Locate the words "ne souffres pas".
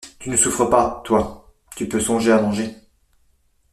0.31-1.03